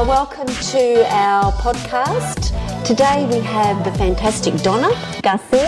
[0.00, 2.56] Uh, welcome to our podcast.
[2.86, 4.88] Today we have the fantastic Donna
[5.20, 5.66] Garcia,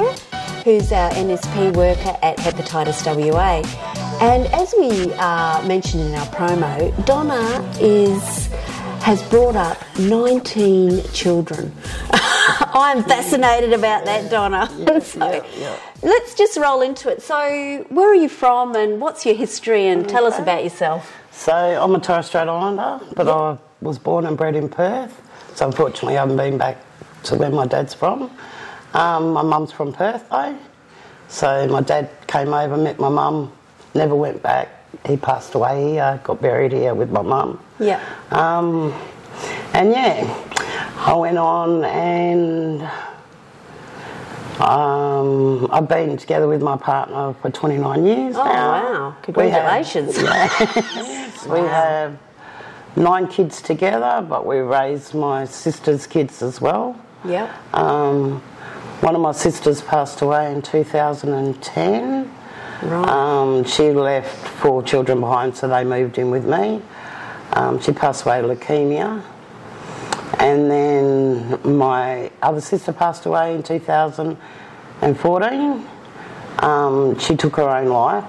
[0.65, 3.61] who's our NSP worker at Hepatitis WA.
[4.23, 8.47] And as we uh, mentioned in our promo, Donna is
[9.03, 11.71] has brought up 19 children.
[12.11, 14.67] I'm fascinated about that, Donna.
[14.79, 17.21] Yeah, so yeah, let's just roll into it.
[17.21, 19.89] So, where are you from and what's your history?
[19.89, 21.19] And tell us about yourself.
[21.33, 25.21] So I'm a Torres Strait Islander, but I was born and bred in Perth.
[25.55, 26.79] So unfortunately, I haven't been back
[27.25, 28.31] to where my dad's from.
[28.95, 30.57] Um, my mum's from Perth though.
[31.29, 33.53] So my dad came over, met my mum,
[33.95, 34.69] never went back.
[35.07, 37.59] He passed away here, got buried here with my mum.
[37.81, 38.01] Yeah.
[38.31, 38.93] Um,
[39.73, 40.23] and yeah,
[40.99, 42.83] I went on and
[44.61, 48.71] um, I've been together with my partner for 29 years Oh, now.
[48.73, 49.17] wow.
[49.35, 50.17] We have- Congratulations.
[51.49, 52.19] we have
[52.97, 56.97] nine kids together, but we raised my sister's kids as well.
[57.25, 57.75] Yep.
[57.75, 58.41] Um,
[59.01, 62.33] one of my sisters passed away in 2010.
[62.83, 63.09] Right.
[63.09, 66.83] Um, she left four children behind, so they moved in with me.
[67.53, 69.23] Um, she passed away of leukemia.
[70.39, 75.89] And then my other sister passed away in 2014.
[76.59, 78.25] Um, she took her own life.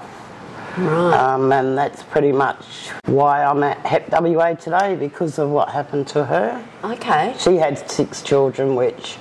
[0.76, 1.14] Right.
[1.14, 2.64] Um, and that's pretty much
[3.06, 6.64] why I'm at HEP WA today because of what happened to her.
[6.82, 7.34] Okay.
[7.38, 9.16] She had six children, which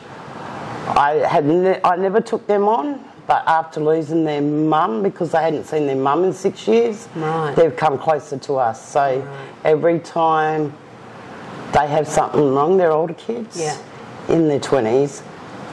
[0.88, 5.42] I had ne- I never took them on, but after losing their mum, because they
[5.42, 7.56] hadn't seen their mum in six years, Right.
[7.56, 8.82] they've come closer to us.
[8.86, 9.26] So
[9.64, 10.74] every time
[11.72, 13.76] they have something wrong, they're older kids Yeah.
[14.28, 15.22] in their 20s,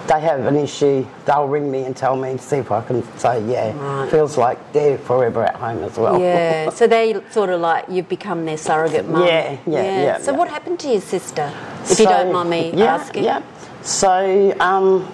[0.07, 3.03] they have an issue, they'll ring me and tell me to see if I can
[3.19, 4.11] say, yeah, Right.
[4.11, 6.19] feels like they're forever at home as well.
[6.21, 6.71] Yeah.
[6.79, 9.25] so they sort of like you've become their surrogate mum.
[9.27, 10.39] Yeah, yeah, yeah, So yeah.
[10.39, 11.53] what happened to your sister?
[11.85, 13.25] If you So- don't mind me yeah, asking.
[13.25, 13.43] Yeah.
[13.83, 15.07] So um,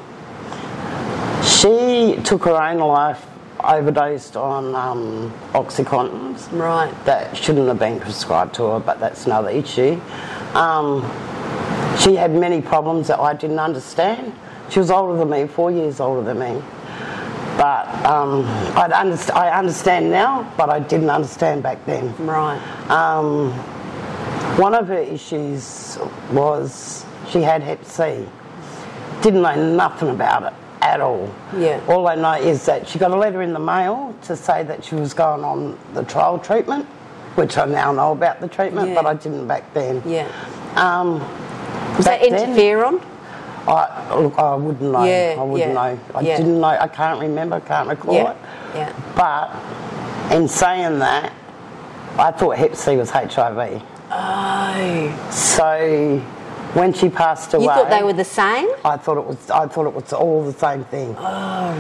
[1.44, 3.25] she took her own life,
[3.62, 6.53] overdosed on um, OxyContins.
[6.53, 6.93] Right.
[7.05, 10.00] That shouldn't have been prescribed to her, but that's another issue.
[10.55, 11.03] Um,
[12.00, 14.33] she had many problems that I didn't understand.
[14.71, 16.62] She was older than me, four years older than me.
[17.56, 18.44] But um,
[18.77, 22.15] I'd underst- I understand now, but I didn't understand back then.
[22.27, 22.59] Right.
[22.91, 23.50] Um,
[24.59, 25.99] one of her issues
[26.32, 28.27] was she had Hep C.
[29.22, 30.53] Didn't know nothing about it
[30.83, 31.33] at all.
[31.56, 31.81] Yeah.
[31.88, 34.84] All I know is that she got a letter in the mail to say that
[34.84, 36.84] she was going on the trial treatment,
[37.37, 38.94] which I now know about the treatment, Yeah.
[38.94, 40.03] but I didn't back then.
[40.04, 40.28] Yeah.
[40.77, 41.21] Um,
[41.97, 43.03] Was that back then, interferon?
[43.69, 45.04] I, look, I wouldn't know.
[45.04, 46.00] Yeah, I wouldn't yeah, know.
[46.15, 46.37] I yeah.
[46.37, 46.66] didn't know.
[46.69, 47.56] I can't remember.
[47.56, 48.31] I Can't recall Yeah.
[48.32, 48.37] it.
[48.75, 48.93] Yeah.
[49.16, 51.32] But in saying that,
[52.19, 53.82] I thought Hep C was HIV.
[54.10, 55.28] Oh.
[55.31, 56.19] So
[56.75, 58.69] when she passed away, You thought they were the same?
[58.84, 59.50] I thought it was.
[59.50, 61.16] I thought it was all the same thing.
[61.19, 61.22] Oh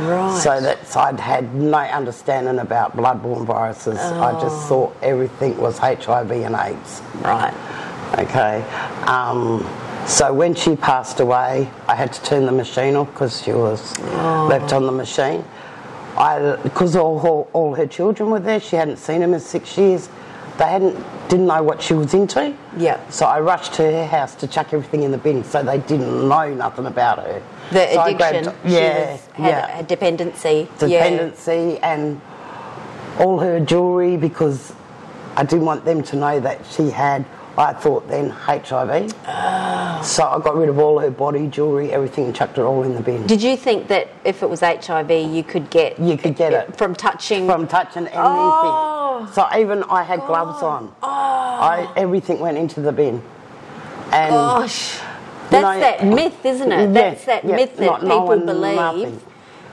[0.08, 0.40] right.
[0.42, 3.98] So that's I'd had no understanding about bloodborne viruses.
[4.00, 4.20] Oh.
[4.20, 4.40] I Oh.
[4.40, 7.00] just thought everything was HIV and AIDS.
[7.22, 7.54] right.
[8.18, 8.62] Okay.
[9.06, 9.60] Um,
[10.06, 13.92] so when she passed away, I had to turn the machine off because she was
[14.12, 14.46] Oh.
[14.48, 15.44] left on the machine.
[16.16, 18.60] I because all her, all her children were there.
[18.60, 20.08] She hadn't seen them in six years.
[20.58, 20.96] They hadn't
[21.28, 22.54] didn't know what she was into.
[22.78, 22.98] Yeah.
[23.10, 26.28] So I rushed to her house to chuck everything in the bin, so they didn't
[26.28, 27.42] know nothing about her.
[27.72, 28.44] The So addiction.
[28.44, 30.68] grabbed- she yeah, was, had yeah a dependency.
[30.80, 30.88] Yeah.
[30.88, 32.20] dependency and
[33.18, 34.72] all her jewellery because
[35.36, 37.24] I didn't want them to know that she had,
[37.58, 39.14] I thought then, HIV.
[39.26, 40.00] Ah.
[40.04, 42.94] So I got rid of all her body, jewellery, everything and chucked it all in
[42.94, 43.26] the bin.
[43.26, 46.76] Did you think that if it was HIV, you could get You could get it.
[46.76, 47.46] from touching?
[47.46, 48.20] From touching anything.
[48.22, 49.30] Oh.
[49.32, 50.94] So even I had gloves on.
[51.02, 53.22] I, everything went into the bin.
[54.12, 55.00] And Gosh, You
[55.50, 56.78] that's know, that myth, isn't it?
[56.80, 58.76] yeah, that's that yeah, myth that people believe.
[58.76, 59.20] nothing.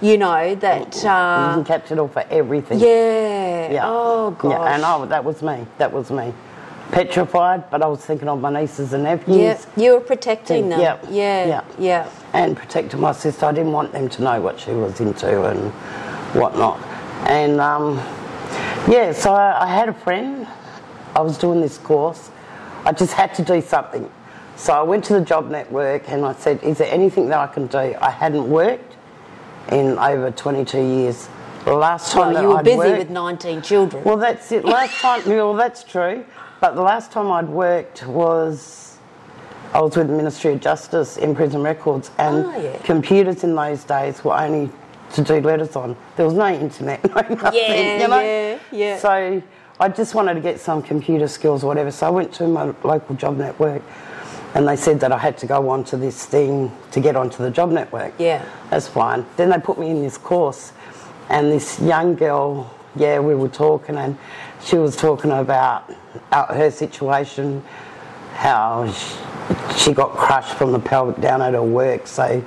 [0.02, 0.96] You know that.
[1.04, 2.80] you Uh, can catch it all for everything.
[2.80, 3.72] yeah.
[3.72, 3.84] Yeah.
[3.86, 4.52] Oh gosh.
[4.54, 5.66] Yeah, and oh, that was me.
[5.78, 6.34] That was me.
[6.92, 9.38] Petrified, but I was thinking of my nieces and nephews.
[9.38, 10.80] Yeah, you were protecting them.
[10.80, 11.46] Yeah, Yeah.
[11.48, 11.64] yeah.
[11.80, 12.10] Yeah.
[12.34, 13.46] and protecting my sister.
[13.46, 15.72] I didn't want them to know what she was into and
[16.40, 16.80] whatnot.
[17.30, 17.98] And um,
[18.88, 20.48] yeah, so I, I had a friend.
[21.16, 22.30] I was doing this course.
[22.86, 24.10] I just had to do something.
[24.56, 27.48] So I went to the job network and I said, "Is there anything that I
[27.48, 28.96] can do?" I hadn't worked
[29.72, 31.28] in over 22 years.
[31.66, 34.04] The last time Well, that you were I'd busy worked- with 19 children.
[34.04, 34.66] well, that's it.
[34.66, 36.24] Last time, well, that's true.
[36.64, 38.98] But the last time I'd worked was
[39.74, 42.78] I was with the Ministry of Justice in prison records, and Oh, yeah.
[42.86, 44.70] computers in those days were only
[45.12, 45.98] to do letters on.
[46.16, 47.38] There was no internet, no nothing.
[47.54, 48.20] Yeah, you know?
[48.22, 48.98] yeah, yeah.
[48.98, 49.44] So
[49.78, 51.92] I just wanted to get some computer skills or whatever.
[51.92, 53.82] So I went to my local job network,
[54.56, 57.52] And they said that I had to go onto this thing to get onto the
[57.52, 58.14] job network.
[58.18, 58.42] Yeah.
[58.70, 59.26] That's fine.
[59.36, 60.72] Then they put me in this course,
[61.28, 64.18] and this young girl, yeah, we were talking, and
[64.66, 65.92] she was talking about
[66.32, 67.64] her situation,
[68.34, 69.18] how she,
[69.78, 72.44] she got crushed from the pelvic down at her work, so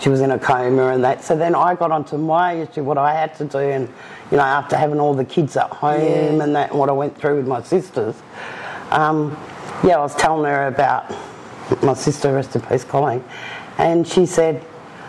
[0.00, 1.24] she was in a coma and that.
[1.24, 3.88] So then I got onto my issue, what I had to do, and
[4.30, 6.44] you know, after having all the kids at home Yeah.
[6.44, 8.14] and that, and what I went through with my sisters.
[8.90, 9.36] Um,
[9.84, 11.14] yeah, I was telling her about
[11.82, 13.22] my sister, rest in peace, Colleen,
[13.76, 14.64] and she said,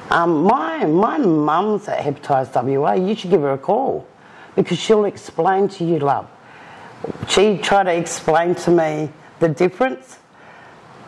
[0.10, 2.94] um, "My my mum's at Hepatitis WA.
[2.94, 4.06] You should give her a call
[4.56, 6.28] because she'll explain to you, love."
[7.28, 9.10] She tried to explain to me
[9.40, 10.18] the difference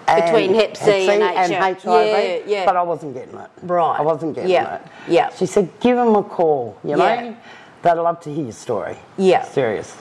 [0.07, 1.83] Between Hep C and HIV.
[1.85, 2.65] Yeah, yeah.
[2.65, 3.49] but I wasn't getting it.
[3.63, 3.99] Right.
[3.99, 4.81] I wasn't getting Yeah, it.
[5.07, 5.29] yeah.
[5.35, 6.77] She said, "Give them a call.
[6.83, 7.35] You know,
[7.81, 9.43] they'd love to hear your story." Yeah.
[9.43, 9.95] serious.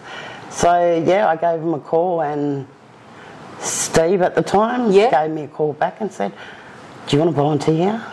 [0.51, 2.67] So yeah, I gave him a call and
[3.61, 6.33] Steve at the time gave me a call back and said,
[7.07, 8.05] Do you want to volunteer?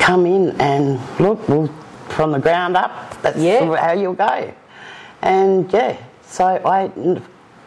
[0.00, 1.68] Come in and look, we'll,
[2.08, 4.52] from the ground up, that's how you'll go.
[5.22, 5.96] And yeah,
[6.28, 6.90] so I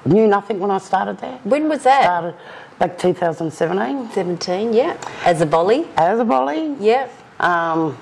[0.06, 1.40] knew nothing when I started there.
[1.44, 2.04] When was that?
[2.04, 2.36] Started
[2.80, 4.98] back 2017 17, yeah.
[5.26, 5.88] As a volley?
[5.98, 6.76] as a volley.
[6.80, 7.08] Yeah.
[7.40, 7.98] Um,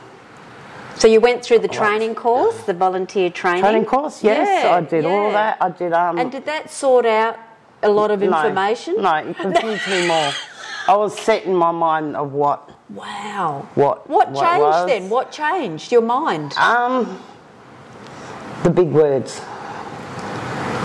[0.95, 3.61] So you went through the training course, the volunteer training?
[3.63, 5.31] training course, yes, Yeah, I did all yeah.
[5.31, 5.57] that.
[5.61, 5.93] I did.
[5.93, 7.37] Um, And did that sort out
[7.83, 9.01] a lot of no, information?
[9.01, 10.31] No, it confused me more.
[10.87, 13.67] I was set in my mind of what Wow.
[13.75, 14.87] What- What what changed was?
[14.87, 15.09] then?
[15.09, 16.53] What changed your mind?
[16.57, 17.21] Um,
[18.63, 19.41] the big words.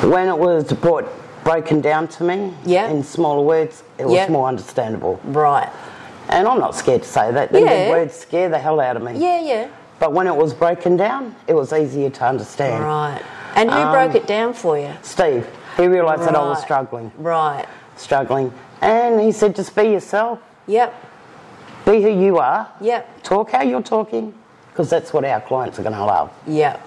[0.05, 1.07] When it was brought
[1.45, 2.89] broken down to me Yeah.
[2.89, 4.29] in smaller words, it was Yeah.
[4.29, 5.19] more understandable.
[5.25, 5.69] right.
[6.29, 7.53] And I'm not scared to say that.
[7.53, 7.91] The Yeah.
[7.91, 9.13] words scare the hell out of me.
[9.17, 9.67] Yeah, yeah.
[9.99, 12.83] But when it was broken down, it was easier to understand.
[12.83, 13.21] Right.
[13.55, 14.89] And who Um, broke it down for you?
[15.03, 15.47] Steve,
[15.77, 17.67] he realised that I was struggling, Right.
[17.97, 20.95] struggling, and he said, just be yourself, Yep.
[21.85, 23.23] be who you are, Yep.
[23.23, 24.33] talk how you're talking,
[24.73, 26.31] because that's what our clients are going to love.
[26.47, 26.81] Yep.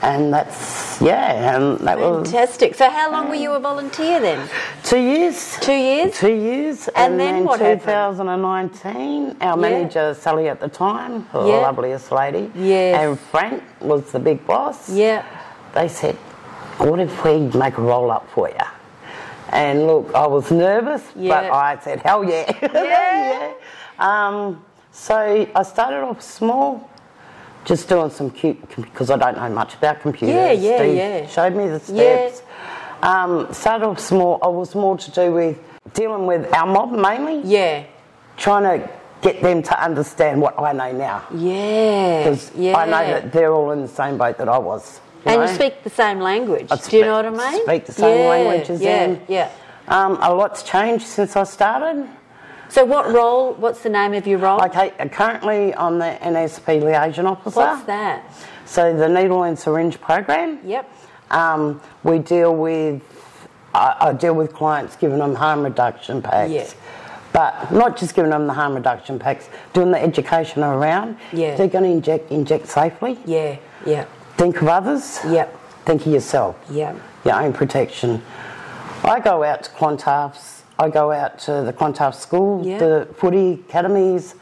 [0.00, 2.74] And that's yeah, and that was Fantastic.
[2.74, 4.48] So how long were you a volunteer then?
[4.84, 5.56] two years.
[5.60, 6.18] Two years?
[6.18, 7.82] Two years, And then what happened?
[7.82, 11.56] 2019, our manager Sally at the time, the Yeah.
[11.68, 13.00] loveliest lady, Yes.
[13.00, 14.88] and Frank was the big boss.
[14.88, 15.22] Yeah.
[15.74, 16.16] They said,
[16.78, 18.66] "What if we make a role up for you?"
[19.50, 23.48] And look, I was nervous, but I said, "Hell yeah!" yeah, Yeah.
[23.98, 24.62] Um,
[24.92, 26.88] so I started off small,
[27.68, 30.34] just doing some cute because I don't know much about computers.
[30.34, 31.26] Yeah, yeah, Steve yeah.
[31.26, 32.30] Showed me the Yeah.
[32.30, 32.42] steps.
[33.02, 34.38] Um, started off small.
[34.42, 35.58] I was more to do with
[35.92, 37.82] dealing with our mob mainly, Yeah.
[38.38, 38.88] trying to
[39.20, 41.22] get them to understand what I know now.
[41.30, 42.22] Yeah.
[42.24, 42.76] Because yeah.
[42.76, 45.00] I know that they're all in the same boat that I was.
[45.26, 45.48] you And know?
[45.48, 46.68] you speak the same language.
[46.70, 47.62] I Do you know what I mean?
[47.64, 49.20] speak the same yeah, language as yeah, them.
[49.28, 49.50] Yeah.
[49.88, 52.08] Um, a lot's changed since I started.
[52.68, 53.54] So what role?
[53.54, 54.62] What's the name of your role?
[54.64, 57.60] Okay, currently I'm the NSP liaison officer.
[57.60, 58.30] What's that?
[58.66, 60.60] So the needle and syringe program.
[60.64, 60.90] Yep.
[61.30, 63.02] Um, we deal with,
[63.74, 66.50] I, I deal with clients giving them harm reduction packs.
[66.50, 66.70] Yeah.
[67.32, 71.16] But not just giving them the harm reduction packs, doing the education around.
[71.32, 71.56] Yeah.
[71.56, 73.18] They're going to inject, inject safely.
[73.24, 73.58] Yeah.
[73.86, 74.04] Yeah.
[74.36, 75.18] Think of others.
[75.26, 75.58] Yep.
[75.84, 76.56] Think of yourself.
[76.70, 76.98] Yeah.
[77.24, 78.22] Your own protection.
[79.04, 80.57] I go out to Clontarfs.
[80.78, 82.78] I go out to the Clontarf school, Yeah.
[82.78, 84.34] the footy academies.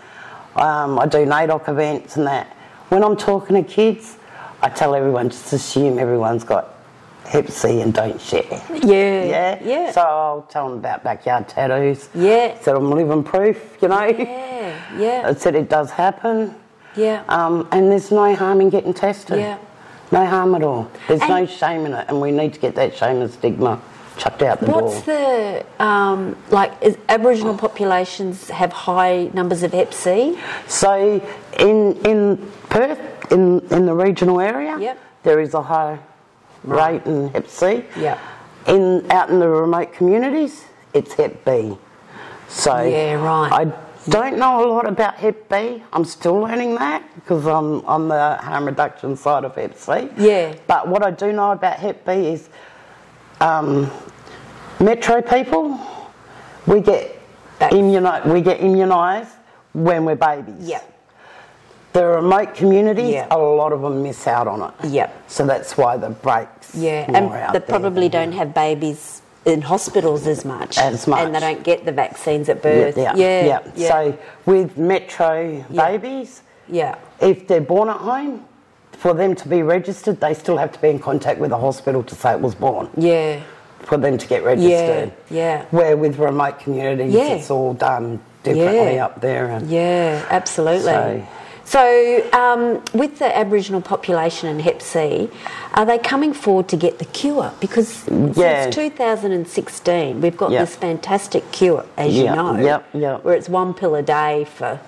[0.54, 2.46] Um, I do NAIDOC events and that.
[2.90, 4.16] When I'm talking to kids,
[4.62, 6.74] I tell everyone just assume everyone's got
[7.24, 8.44] Hep C and don't share.
[8.70, 9.24] Yeah.
[9.24, 9.90] Yeah, Yeah.
[9.92, 12.08] So I'll tell them about backyard tattoos.
[12.14, 12.58] Yeah.
[12.60, 14.04] Said I'm living proof, you know.
[14.04, 14.74] yeah.
[14.96, 15.22] Yeah.
[15.28, 16.54] I said it does happen.
[16.94, 17.24] Yeah.
[17.28, 19.38] Um, and there's no harm in getting tested.
[19.38, 19.58] Yeah.
[20.12, 20.88] No harm at all.
[21.08, 23.80] There's no shame in it, and we need to get that shame and stigma
[24.18, 25.64] chucked out the What's door.
[25.78, 26.72] the um, like?
[26.82, 30.38] Is Aboriginal populations have high numbers of Hep C?
[30.66, 31.20] So
[31.58, 33.00] in in Perth,
[33.32, 34.98] in in the regional area, Yep.
[35.22, 35.98] there is a high
[36.64, 37.84] rate in Hep C.
[37.98, 38.18] Yep.
[38.68, 41.76] In out in the remote communities, it's Hep B.
[42.48, 43.52] So Yeah, right.
[43.52, 43.72] I
[44.10, 45.82] don't know a lot about Hep B.
[45.92, 50.08] I'm still learning that because I'm on the harm reduction side of Hep C.
[50.16, 50.54] Yeah.
[50.66, 52.48] But what I do know about Hep B is
[53.40, 53.90] um,
[54.80, 55.78] metro people,
[56.66, 57.18] we get
[57.60, 59.28] immuni- we get immunised
[59.72, 60.54] when we're babies.
[60.60, 60.80] Yeah.
[61.92, 63.26] The remote communities, Yeah.
[63.30, 64.88] a lot of them miss out on it.
[64.90, 65.08] Yeah.
[65.28, 69.62] So that's why the breaks Yeah, more and out they probably don't have babies in
[69.62, 70.76] hospitals as much.
[70.76, 71.20] As much.
[71.20, 72.98] And they don't get the vaccines at Yeah, birth.
[72.98, 73.60] yeah, yeah.
[73.74, 73.88] yeah.
[73.88, 75.86] So with metro Yeah.
[75.88, 76.96] babies, yeah.
[77.20, 78.44] if they're born at home,
[78.98, 82.02] for them to be registered, they still have to be in contact with the hospital
[82.04, 82.88] to say it was born.
[82.96, 83.40] Yeah.
[83.82, 85.12] for them to get registered.
[85.30, 85.58] yeah.
[85.60, 85.64] yeah.
[85.70, 87.34] Where with remote communities, Yeah.
[87.36, 89.04] it's all done differently Yeah.
[89.04, 89.46] up there.
[89.46, 90.90] And Yeah, absolutely.
[90.92, 91.22] So-
[91.68, 95.28] So, um, with the Aboriginal population in Hep C,
[95.74, 97.50] are they coming forward to get the cure?
[97.60, 98.62] Because Yeah.
[98.64, 103.24] since 2016, we've got this fantastic cure, as you know, yep, yep.
[103.24, 104.78] where it's one pill a day for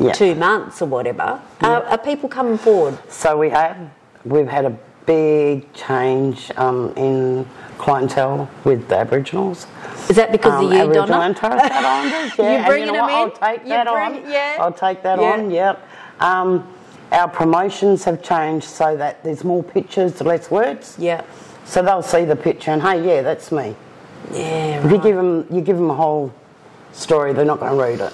[0.00, 0.12] Yeah.
[0.12, 1.40] two months or whatever.
[1.60, 2.98] Are, are people coming forward?
[3.10, 3.76] So we have
[4.24, 4.76] we've had a
[5.06, 7.46] big change um, in
[7.78, 9.66] clientele with the Aboriginals.
[10.08, 11.24] Is that because Um, of you, Aboriginal Donna?
[11.26, 12.44] and Torres Strait Islanders, yeah.
[12.44, 13.36] You and bringing you know them what?
[13.36, 13.42] in?
[13.42, 14.30] I'll take You that bring- on.
[14.30, 14.56] yeah.
[14.60, 15.32] I'll take that Yeah.
[15.32, 15.50] on.
[15.50, 15.88] Yep.
[16.20, 16.68] Um,
[17.12, 20.96] our promotions have changed so that there's more pictures, less words.
[20.98, 21.22] Yeah.
[21.64, 23.74] So they'll see the picture and hey, yeah, that's me.
[24.32, 26.32] Yeah, If you give them, you give them a whole
[26.92, 28.12] story, they're not going to read it.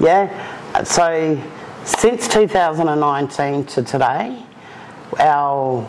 [0.00, 0.28] Yeah.
[0.84, 1.40] So
[1.84, 4.42] since 2019 to today,
[5.18, 5.88] our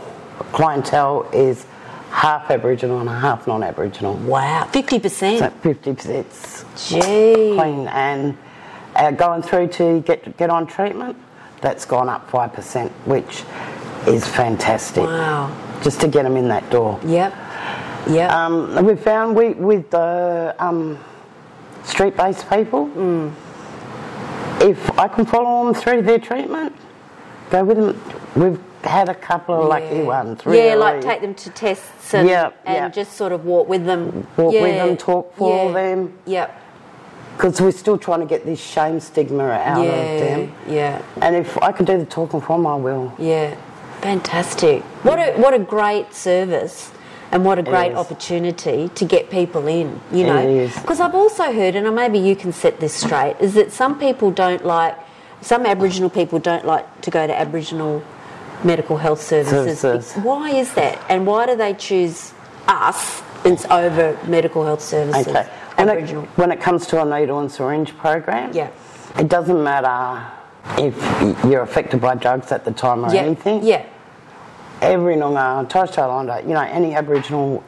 [0.51, 1.65] clientele is
[2.09, 4.15] half Aboriginal and half non-Aboriginal.
[4.17, 5.39] Wow, 50%.
[5.39, 6.89] So 50%.
[6.89, 7.55] Gee.
[7.55, 8.37] clean and
[8.95, 11.15] uh, going through to get get on treatment,
[11.61, 13.43] that's gone up five percent, which
[14.07, 15.03] is fantastic.
[15.03, 15.55] Wow.
[15.83, 16.99] Just to get them in that door.
[17.05, 17.33] Yep.
[18.09, 18.31] Yep.
[18.31, 20.97] Um, we found we with the um,
[21.83, 23.31] street-based people, Mm.
[24.61, 26.75] If I can follow them through their treatment,
[27.49, 28.01] go with them.
[28.35, 30.03] We've had a couple of lucky Yeah.
[30.03, 30.45] ones.
[30.45, 30.67] Really.
[30.69, 32.89] Yeah, like take them to tests and, Yeah, and yeah.
[32.89, 34.27] just sort of walk with them.
[34.37, 36.13] Walk with them, talk for yeah, them.
[36.25, 36.61] Yep.
[37.35, 39.91] Because we're still trying to get this shame stigma out yeah.
[39.91, 40.51] of them.
[40.67, 41.01] Yeah.
[41.21, 43.13] And if I can do the talking for them, I will.
[43.17, 43.55] Yeah.
[44.01, 44.81] Fantastic.
[45.03, 46.91] What a what a great service
[47.31, 50.67] and what a great opportunity to get people in, you know.
[50.81, 54.31] Because I've also heard and maybe you can set this straight is that some people
[54.31, 54.97] don't like
[55.41, 58.03] some Aboriginal people don't like to go to Aboriginal
[58.63, 59.79] medical health services.
[59.79, 60.21] Services.
[60.23, 60.99] Why is that?
[61.09, 62.33] And why do they choose
[62.67, 65.27] us ins- over medical health services?
[65.27, 65.47] Okay.
[65.77, 68.69] When it, when it comes to a needle and syringe program, Yeah.
[69.17, 70.25] it doesn't matter
[70.77, 70.95] if
[71.45, 73.21] you're affected by drugs at the time or Yeah.
[73.21, 73.63] anything.
[73.63, 73.85] Yeah.
[74.81, 77.63] Every Noongar, Torres Strait Islander, you know, any Aboriginal,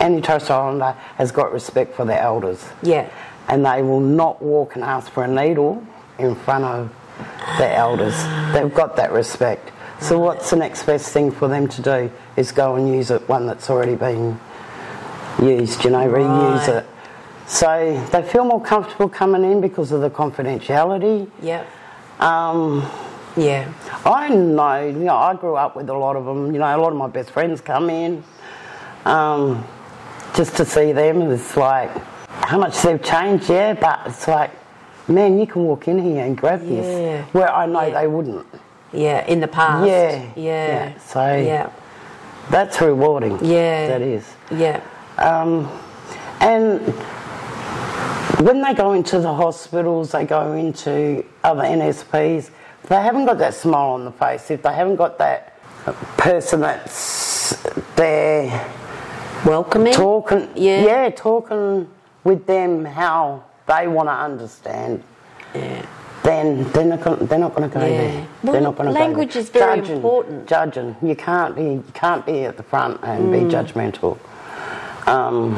[0.00, 2.64] any Torres Strait Islander has got respect for their elders.
[2.82, 3.08] Yeah.
[3.48, 5.84] And they will not walk and ask for a needle
[6.18, 6.92] in front of
[7.58, 8.14] their elders.
[8.52, 9.70] They've got that respect.
[10.00, 13.26] So what's the next best thing for them to do is go and use it,
[13.28, 14.38] one that's already been
[15.40, 16.68] used, you know, reuse Right.
[16.68, 16.86] it.
[17.46, 21.28] So they feel more comfortable coming in because of the confidentiality.
[21.40, 21.64] Yeah.
[22.20, 22.88] Um,
[23.36, 23.72] Yeah.
[24.04, 26.52] I know, you know, I grew up with a lot of them.
[26.52, 28.22] You know, a lot of my best friends come in
[29.04, 29.64] um,
[30.34, 31.22] just to see them.
[31.30, 31.90] It's like
[32.28, 34.50] how much they've changed, yeah, but it's like,
[35.08, 36.80] man, you can walk in here and grab Yeah.
[36.82, 38.00] this, where I know Yeah.
[38.00, 38.46] they wouldn't.
[38.92, 39.24] Yeah.
[39.26, 39.86] In the past.
[39.88, 40.22] Yeah.
[40.36, 40.66] Yeah.
[40.66, 40.92] Yeah.
[40.98, 41.68] So- Yeah.
[42.50, 43.38] That's rewarding.
[43.42, 43.86] Yeah.
[43.88, 44.26] that is.
[44.50, 44.80] Yeah.
[45.16, 45.68] Um,
[46.40, 46.80] and
[48.40, 52.50] when they go into the hospitals, they go into other NSPs,
[52.82, 55.52] if they haven't got that smile on the face, if they haven't got that
[56.16, 57.54] person that's
[57.96, 58.68] there
[59.44, 59.92] Welcoming.
[59.92, 60.82] talking, Yeah.
[60.84, 61.88] yeah, talking
[62.24, 65.02] with them how they want to understand,
[65.54, 65.82] Yeah.
[66.22, 67.98] then they're not gonna, they're not going to go Yeah.
[67.98, 68.26] there.
[68.42, 69.42] Well, they're not going to language go there.
[69.42, 70.46] is very judging, important.
[70.46, 73.32] Judging, you can't be, you can't be at the front and Mm.
[73.32, 74.18] be judgmental.
[75.06, 75.56] Um,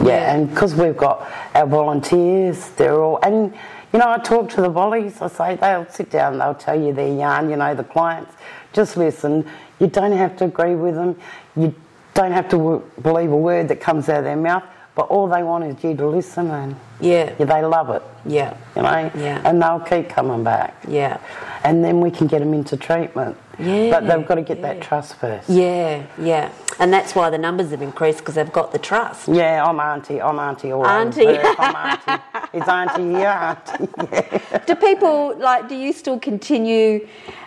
[0.00, 0.34] yeah, Yeah.
[0.34, 3.54] and because we've got our volunteers, they're all, and
[3.92, 5.20] you know, I talk to the volleys.
[5.20, 7.50] I say they'll sit down, they'll tell you their yarn.
[7.50, 8.34] You know, the clients,
[8.72, 9.46] just listen.
[9.78, 11.18] You don't have to agree with them.
[11.56, 11.74] You
[12.14, 14.64] don't have to w- believe a word that comes out of their mouth.
[14.94, 17.30] But all they want is you to listen, and Yeah.
[17.38, 18.02] yeah, they love it.
[18.26, 18.52] Yeah.
[18.76, 19.40] You know, Yeah.
[19.44, 20.74] and they'll keep coming back.
[20.86, 21.16] Yeah.
[21.64, 23.36] And then we can get them into treatment.
[23.58, 24.74] Yeah, But they've got to get yeah.
[24.74, 25.48] that trust first.
[25.48, 26.02] Yeah.
[26.18, 26.48] Yeah.
[26.78, 29.28] And that's why the numbers have increased because they've got the trust.
[29.28, 30.20] Yeah, I'm auntie.
[30.20, 30.72] I'm auntie.
[30.72, 31.38] All Auntie.
[31.38, 32.22] I'm auntie.
[32.52, 33.28] Is auntie here?
[33.28, 33.88] Auntie.
[34.12, 34.58] Yeah.
[34.66, 35.68] Do people like?
[35.68, 37.06] Do you still continue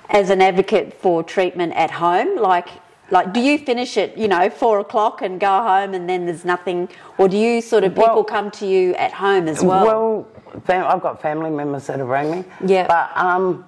[0.09, 2.37] as an advocate for treatment at home?
[2.37, 2.69] Like,
[3.12, 6.45] like, do you finish at you know four o'clock and go home, and then there's
[6.45, 9.85] nothing, or do you sort of people Well- come to you at home as well?
[9.85, 10.27] Well,
[10.65, 12.43] fam- I've got family members that have rang me.
[12.65, 12.88] Yeah.
[12.88, 13.65] But um,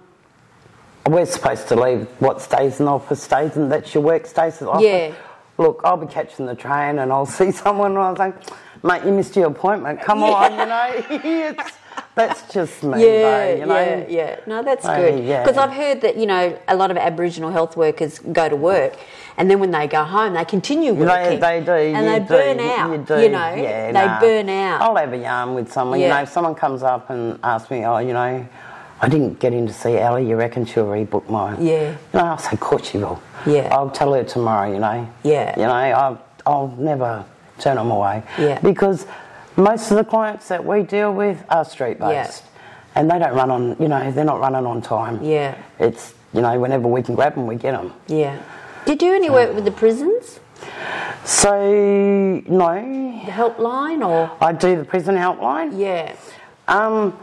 [1.06, 4.60] we're supposed to leave what stays in the office stays, and that's your work stays
[4.60, 4.84] in the office.
[4.86, 5.14] Yeah.
[5.60, 8.36] Look, I'll be catching the train and I'll see someone and I'll think,
[8.84, 10.02] mate, you missed your appointment.
[10.02, 11.06] Come on, you know.
[11.10, 11.74] it's,
[12.18, 13.76] that's just me, yeah, though, you know.
[13.76, 14.40] yeah, yeah.
[14.46, 15.24] No, that's Oh, good.
[15.24, 15.44] yeah.
[15.44, 18.98] Because I've heard that you know a lot of Aboriginal health workers go to work,
[19.38, 21.40] and then when they go home, they continue They, working.
[21.40, 22.92] they do, and you they do, burn you- out.
[22.92, 23.16] You, do.
[23.30, 24.20] know, yeah, they nah.
[24.20, 24.82] burn out.
[24.82, 26.00] I'll have a yarn with someone.
[26.02, 28.46] You know, if someone comes up and asks me, oh, you know,
[29.00, 30.28] I didn't get in to see Ali.
[30.28, 31.64] You reckon she'll rebook mine?
[31.64, 31.92] Yeah.
[31.92, 33.22] You know, I'll say, of course she will.
[33.46, 33.70] Yeah.
[33.72, 34.72] I'll tell her tomorrow.
[34.74, 35.08] You know.
[35.24, 35.54] Yeah.
[35.56, 37.24] You know, I'll, I'll never
[37.60, 38.24] turn them away.
[38.40, 38.60] Yeah.
[38.60, 39.06] Because
[39.58, 42.44] most of the clients that we deal with are street based.
[42.96, 45.24] And they don't run on, you know, they're not running on time.
[45.24, 45.56] Yeah.
[45.80, 47.94] It's, you know, whenever we can grab them, we get them.
[48.08, 48.42] Yeah.
[48.86, 50.40] Do you do any work with the prisons?
[51.24, 52.74] So, no,
[53.26, 54.32] The helpline or?
[54.42, 55.78] I do the prison helpline.
[55.78, 56.16] Yeah.
[56.68, 57.18] Um,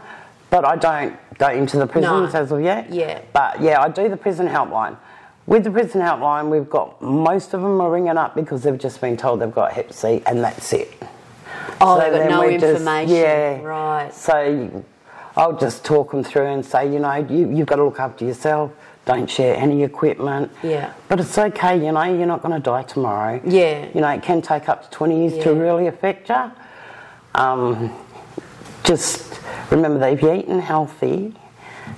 [0.49, 2.39] but I don't go into the prisons No.
[2.39, 2.93] as of yet.
[2.93, 3.21] Yeah.
[3.33, 4.95] But yeah, I do the prison helpline.
[5.47, 9.01] With the prison helpline, we've got most of them are ringing up because they've just
[9.01, 10.93] been told they've got Hep C and that's it.
[11.81, 13.15] Oh, So they've got no we just- information.
[13.15, 13.61] yeah.
[13.61, 14.13] Right.
[14.13, 14.83] So
[15.35, 18.25] I'll just talk them through and say, you know, you, you've got to look after
[18.25, 18.71] yourself.
[19.05, 20.51] Don't share any equipment.
[20.63, 20.91] Yeah.
[21.09, 23.39] But it's okay, you know, you're not going to die tomorrow.
[23.45, 23.85] Yeah.
[23.93, 26.51] You know, it can take up to 20 years to really affect you.
[27.35, 27.91] Um,
[28.83, 29.39] just
[29.71, 31.35] remember that if you're eating healthy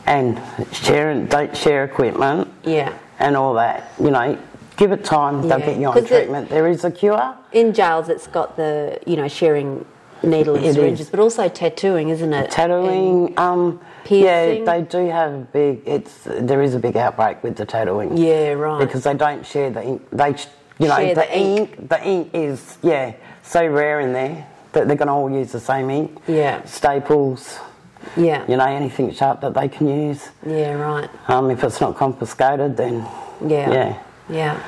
[0.05, 0.41] and
[0.73, 2.93] sharing, don't share equipment Yeah.
[3.19, 4.37] and all that, you know,
[4.77, 5.65] give it time, they'll Yeah.
[5.65, 6.49] get you on it- treatment.
[6.49, 7.33] there is a cure.
[7.51, 9.85] In jails, it's got the, you know, sharing
[10.23, 12.49] needle and syringes, but also tattooing, isn't it?
[12.51, 14.65] Tattooing, um, piercing.
[14.65, 15.81] yeah, they do have a big.
[15.85, 18.17] It's there is a big outbreak with the tattooing.
[18.17, 18.79] Yeah, right.
[18.79, 20.01] Because they don't share the ink.
[20.11, 20.35] They,
[20.79, 21.89] you know, Share the, the ink.
[21.89, 25.59] The ink is yeah so rare in there that they're going to all use the
[25.59, 26.17] same ink.
[26.27, 26.63] Yeah.
[26.65, 27.59] Staples,
[28.15, 28.43] Yeah.
[28.47, 30.29] you know, anything sharp that they can use.
[30.45, 31.09] Yeah, right.
[31.27, 33.05] Um, if it's not confiscated, then
[33.45, 33.71] Yeah.
[33.71, 33.93] yeah,
[34.29, 34.59] Yeah.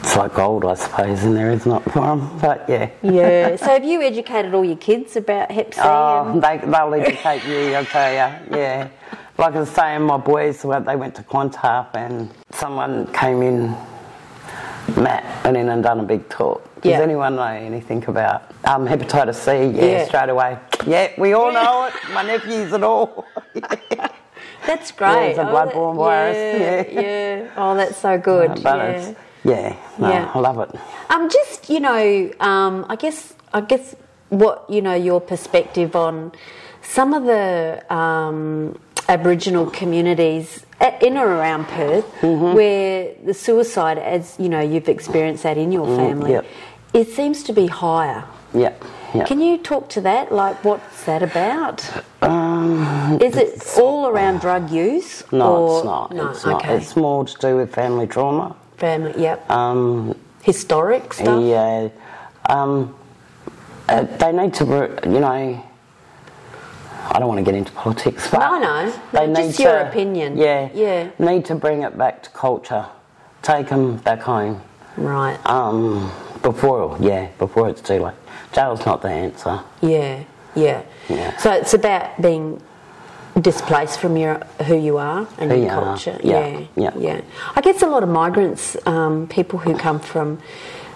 [0.00, 2.38] it's like gold, I suppose, in there is not for them.
[2.38, 2.90] But yeah.
[3.02, 3.56] Yeah.
[3.64, 5.80] so have you educated all your kids about Hep C?
[5.82, 8.56] Oh, and- they, they'll educate you, I'll tell you.
[8.56, 8.88] Yeah.
[9.36, 13.76] Like I was saying, my boys, well, they went to Clontarf and someone came in,
[14.96, 16.64] Matt, and in and done a big talk.
[16.80, 17.00] Does Yeah.
[17.00, 19.76] anyone know anything about um, hepatitis C?
[19.76, 20.04] Yeah, Yeah.
[20.06, 20.58] straight away.
[20.86, 21.94] Yeah, we all know it.
[22.12, 23.26] My nephews and all.
[24.68, 25.30] That's great.
[25.30, 27.36] it's a Oh, bloodborne that- virus, Yeah, yeah.
[27.38, 27.48] yeah.
[27.56, 28.50] Oh, that's so good.
[28.62, 29.12] but yeah.
[29.44, 30.30] yeah, no, Yeah.
[30.34, 30.70] I love it.
[31.12, 33.94] Um, just you know, um, I guess I guess
[34.28, 36.32] what you know your perspective on
[36.82, 42.52] some of the um, Aboriginal communities at, in or around Perth, Mm-hmm.
[42.58, 46.46] where the suicide, as you know, you've experienced that in your family, Mm, yep.
[46.92, 48.22] it seems to be higher.
[48.54, 48.72] Yeah,
[49.14, 49.24] yeah.
[49.24, 50.32] Can you talk to that?
[50.32, 51.84] Like, what's that about?
[52.22, 55.24] Um, Is it all around drug use?
[55.32, 56.12] no, or- it's not.
[56.12, 56.62] No, it's not.
[56.64, 56.76] okay.
[56.76, 58.54] It's more to do with family trauma.
[58.76, 59.48] Family, yep.
[59.50, 61.42] Um, Historic stuff.
[61.42, 61.88] Yeah.
[62.48, 62.94] Um,
[63.88, 64.64] uh, they need to,
[65.04, 65.64] you know,
[67.10, 68.92] I don't want to get into politics, but No, no.
[69.12, 70.36] they No, need just your to, opinion.
[70.36, 71.08] Yeah, Yeah.
[71.18, 72.86] Need to bring it back to culture,
[73.42, 74.60] take them back home.
[74.96, 75.38] Right.
[75.46, 76.10] Um,
[76.52, 78.14] before, yeah, before it's too late.
[78.54, 79.60] Jail's not the answer.
[79.82, 80.82] Yeah, yeah.
[81.08, 81.36] Yeah.
[81.36, 82.62] So it's about being
[83.38, 86.18] displaced from your who you are and Who your culture.
[86.22, 87.20] yeah, yeah, yeah.
[87.54, 90.38] I guess a lot of migrants, um, people who come from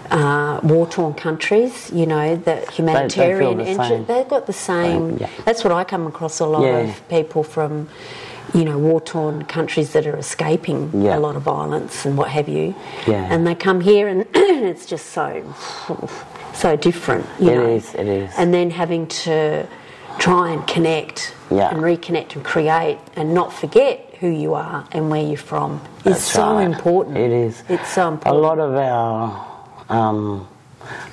[0.09, 4.05] uh, war-torn countries, you know, the humanitarian the interest, same.
[4.05, 5.11] they've got the same.
[5.11, 5.29] Same, yeah.
[5.45, 6.79] That's what I come across a lot Yeah.
[6.79, 7.89] of people from.
[8.53, 11.17] You know, war-torn countries that are escaping Yeah.
[11.17, 12.75] a lot of violence and what have you,
[13.07, 13.27] Yeah.
[13.31, 15.43] and they come here and it's just so,
[16.53, 17.25] so different.
[17.39, 17.65] You It know?
[17.67, 18.31] is, it is.
[18.37, 19.65] and then having to
[20.19, 21.69] try and connect Yeah.
[21.71, 26.03] and reconnect and create and not forget who you are and where you're from is
[26.03, 26.63] That's so right.
[26.65, 27.17] important.
[27.17, 27.63] It is.
[27.69, 28.35] It's so important.
[28.35, 29.45] A lot of our
[29.89, 30.47] um,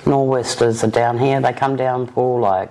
[0.05, 1.39] Norwesters are down here.
[1.41, 2.69] They come down for like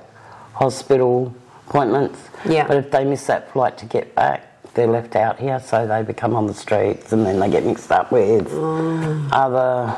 [0.52, 1.34] hospital
[1.68, 2.18] appointments.
[2.48, 2.66] Yeah.
[2.66, 6.02] But if they miss that flight to get back, they're left out here, so they
[6.02, 9.28] become on the streets, and then they get mixed up with Mm.
[9.32, 9.94] other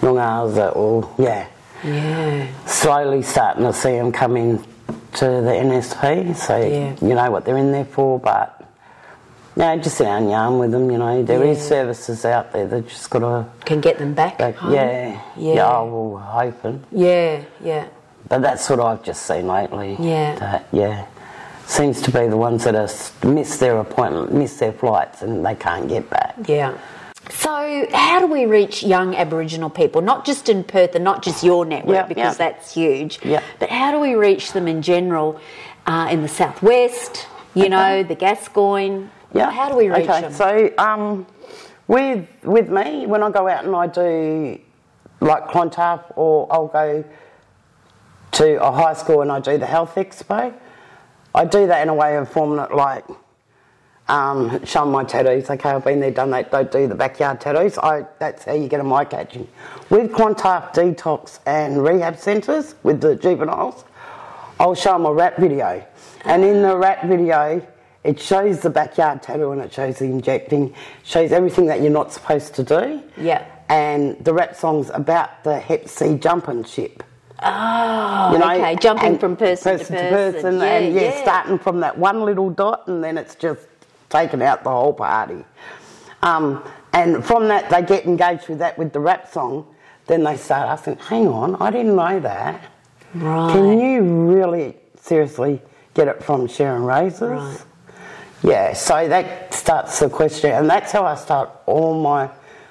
[0.00, 1.46] Noongars that will, yeah,
[1.82, 2.46] Yeah.
[2.66, 4.62] slowly starting to see them come in
[5.14, 6.34] to the NSP.
[6.34, 6.92] So Yeah.
[7.00, 8.50] you know what they're in there for, but.
[9.56, 11.22] No, just sit down and yarn with them, you know.
[11.22, 11.68] There is Yeah.
[11.68, 12.66] services out there.
[12.66, 14.40] They've just got to Can get them back.
[14.40, 14.72] home.
[14.72, 15.54] yeah, Yeah.
[15.54, 16.82] yeah, I will hoping.
[16.90, 17.84] Yeah, yeah.
[18.28, 19.96] But that's what I've just seen lately.
[20.00, 20.34] Yeah.
[20.40, 21.02] That, yeah.
[21.66, 22.88] Seems to be the ones that are
[23.26, 26.36] miss their appointment, miss their flights, and they can't get back.
[26.46, 26.76] Yeah.
[27.30, 30.02] So, how do we reach young Aboriginal people?
[30.02, 32.50] Not just in Perth and not just your network, Yeah, because yeah.
[32.50, 33.18] that's huge.
[33.24, 33.42] Yeah.
[33.58, 35.40] But how do we reach them in general
[35.86, 37.26] uh, in the southwest?
[37.54, 39.10] You know, the Gascoyne.
[39.32, 39.50] Yeah.
[39.50, 40.20] How do we reach okay.
[40.20, 40.32] them?
[40.32, 41.26] So, um,
[41.88, 44.60] with with me, when I go out and I do
[45.20, 47.04] like Clontarf, or I'll go
[48.32, 50.52] to a high school and I do the health expo.
[51.34, 53.04] I do that in a way of forming it like
[54.08, 55.50] um, showing my tattoos.
[55.50, 56.50] Okay, I've been there, done that.
[56.50, 57.78] Don't do the backyard tattoos.
[57.78, 59.48] I, that's how you get a eye catching.
[59.90, 63.84] With Clontarf detox and rehab centres with the juveniles,
[64.60, 65.84] I'll show them a rap video,
[66.24, 67.66] and in the rap video,
[68.04, 72.12] it shows the backyard tattoo and it shows the injecting, shows everything that you're not
[72.12, 73.02] supposed to do.
[73.16, 73.46] Yeah.
[73.70, 77.02] And the rap song's about the Hep C jumping ship.
[77.42, 80.58] Oh, You know, okay, jumping from person, to person.
[80.58, 81.22] Yeah, and yeah, yeah.
[81.22, 83.66] starting from that one little dot, and then it's just
[84.08, 85.44] taking out the whole party.
[86.22, 89.66] Um, and from that, they get engaged with that with the rap song.
[90.06, 92.70] Then they start asking, "Hang on, I didn't know that.
[93.14, 93.52] Right.
[93.52, 95.60] Can you really seriously
[95.94, 97.64] get it from Sharon Razors?" Right.
[98.42, 102.28] Yeah, so that starts the question, and that's how I start all my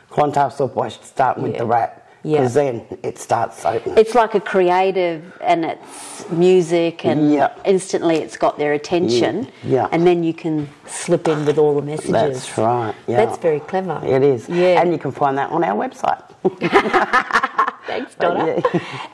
[0.10, 2.02] contests off by starting with the rap.
[2.23, 2.47] Yeah.
[2.47, 3.97] Then it starts opening.
[3.97, 7.49] It's like a creative and it's music and Yeah.
[7.65, 9.49] instantly it's got their attention.
[9.63, 9.89] Yeah.
[9.91, 12.12] And then you can slip in with all the messages.
[12.12, 12.95] That's right.
[13.07, 13.25] Yeah.
[13.25, 13.99] That's very clever.
[14.05, 14.47] It is.
[14.47, 14.79] Yeah.
[14.81, 16.23] And you can find that on our website.
[17.88, 18.62] Thanks, Donna.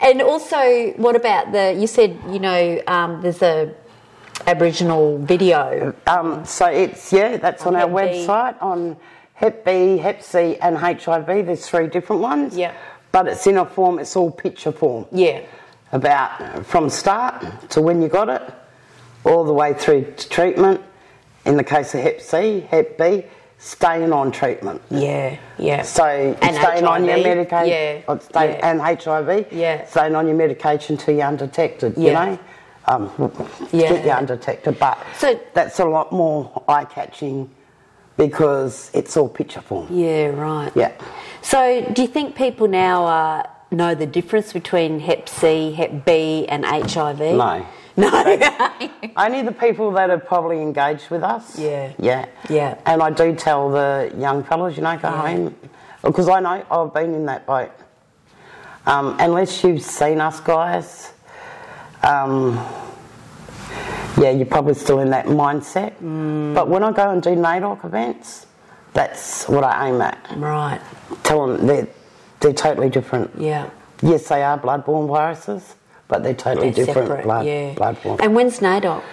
[0.01, 1.73] And also, what about the?
[1.73, 3.73] You said you know um, there's a
[4.45, 5.93] Aboriginal video.
[6.07, 8.95] Um, so it's yeah, that's on, On our website on
[9.33, 11.25] Hep B, Hep C, and HIV.
[11.25, 12.55] There's three different ones.
[12.55, 12.73] Yeah.
[13.11, 13.99] But it's in a form.
[13.99, 15.05] It's all picture form.
[15.11, 15.41] Yeah.
[15.91, 18.41] About from start to when you got it,
[19.25, 20.81] all the way through to treatment.
[21.45, 23.23] In the case of Hep C, Hep B,
[23.57, 24.81] staying on treatment.
[24.91, 25.37] Yeah.
[25.57, 25.81] Yeah.
[25.81, 27.67] So And staying on your HIV, medication,
[28.07, 28.69] yeah, stay, yeah.
[28.69, 29.85] and HIV, Yeah.
[29.87, 31.97] staying on your medication till you're undetected.
[31.97, 32.25] You Yeah.
[32.25, 32.39] know,
[32.85, 33.31] um,
[33.71, 33.89] Yeah.
[33.89, 34.77] get you undetected.
[34.77, 37.49] But So- that's a lot more eye catching
[38.19, 39.87] because it's all picture form.
[39.89, 40.27] Yeah.
[40.27, 40.71] Right.
[40.75, 40.91] Yeah.
[41.41, 46.45] So, do you think people now uh, know the difference between Hep C, Hep B,
[46.47, 47.19] and HIV?
[47.19, 47.65] No.
[47.95, 48.09] No.
[49.17, 51.57] Only the people that are probably engaged with us.
[51.57, 51.93] Yeah.
[51.97, 52.27] Yeah.
[52.49, 52.77] Yeah.
[52.85, 55.21] And I do tell the young fellas, you know, go Yeah.
[55.27, 55.55] home.
[56.03, 57.71] Because I know I've been in that boat.
[58.85, 61.13] Um, unless you've seen us guys,
[62.03, 62.57] um,
[64.17, 65.93] yeah, you're probably still in that mindset.
[66.01, 66.53] Mm.
[66.53, 68.47] But when I go and do NAIDOC events,
[68.93, 70.17] that's what I aim at.
[70.37, 70.81] right.
[71.23, 71.87] Tell them they're,
[72.39, 73.31] they're totally different.
[73.37, 73.69] Yeah.
[74.01, 75.75] Yes, they are bloodborne viruses,
[76.07, 77.23] but they're totally They're different separate.
[77.25, 77.73] blood, yeah.
[77.75, 78.19] bloodborne.
[78.21, 79.03] And when's NAIDOC?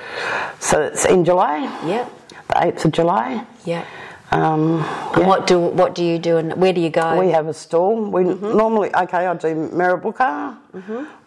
[0.60, 2.08] So it's in July, Yeah.
[2.48, 3.44] the 8th of July.
[3.64, 3.84] Yeah.
[4.32, 4.82] Um,
[5.14, 5.26] And yeah.
[5.28, 7.16] what do what do you do and where do you go?
[7.18, 7.94] We have a stall.
[8.10, 8.56] We Mm-hmm.
[8.56, 10.56] normally, okay, I do Mirrabooka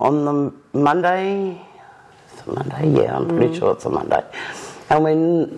[0.01, 1.61] on the Monday.
[2.39, 3.59] It's a Monday, yeah, I'm pretty Mm.
[3.59, 4.23] sure it's a Monday.
[4.89, 5.03] And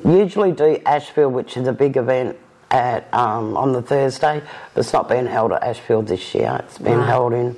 [0.03, 2.37] we usually do Ashfield, which is a big event
[2.69, 4.41] at um, on the Thursday,
[4.73, 6.57] but it's not being held at Ashfield this year.
[6.65, 7.07] It's been Right.
[7.07, 7.55] held in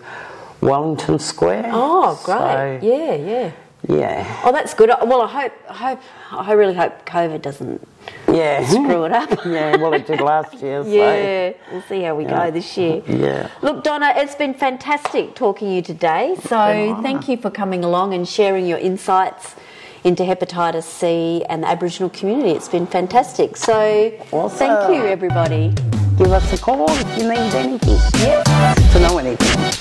[0.61, 1.69] Wellington Square.
[1.73, 2.81] oh, great.
[2.81, 3.51] So, yeah, yeah.
[3.87, 4.89] Yeah, Oh, that's good.
[4.89, 5.99] Well, I hope, I hope,
[6.31, 7.85] I really hope COVID doesn't
[8.31, 8.65] yeah.
[8.67, 9.29] screw it up.
[9.45, 10.83] yeah, well, it did last year.
[10.83, 10.89] So.
[10.89, 12.45] Yeah, we'll see how we Yeah.
[12.45, 13.01] go this year.
[13.07, 13.49] Yeah.
[13.61, 16.35] Look, Donna, it's been fantastic talking to you today.
[16.43, 19.55] So thank you for coming along and sharing your insights
[20.03, 22.51] into hepatitis C and the Aboriginal community.
[22.51, 23.55] It's been fantastic.
[23.57, 24.57] So Awesome.
[24.57, 25.73] thank you, everybody.
[26.17, 27.97] Give us a call if you need anything.
[28.21, 28.43] Yeah.
[28.93, 29.73] To know anything.